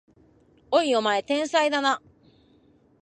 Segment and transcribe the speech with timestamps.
[0.71, 2.01] おい、お前天才だな！